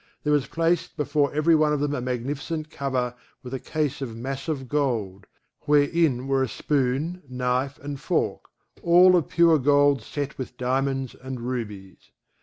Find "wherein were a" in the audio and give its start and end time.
5.67-6.47